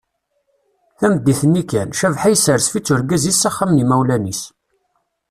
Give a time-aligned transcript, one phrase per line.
[0.99, 4.41] Tameddit-nni kan, Cabḥa isserzef-itt urgaz-is s axxam n yimawlan-is.